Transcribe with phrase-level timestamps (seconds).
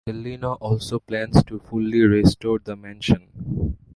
[0.09, 3.77] Cellino also plans to fully restore the mansion.